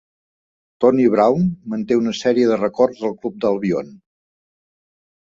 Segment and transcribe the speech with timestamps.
[0.85, 1.43] Tony Brown
[1.73, 3.93] manté una sèrie de records del club d"Albion.